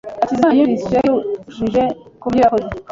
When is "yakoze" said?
2.43-2.67